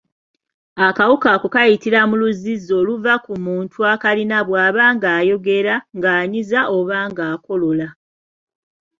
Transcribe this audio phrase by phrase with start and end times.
[0.87, 7.87] Akawuka ako kayitira mu luzzizzi oluva ku muntu akalina bw’aba ng’ayogera, ng’anyiza oba ng’akolola.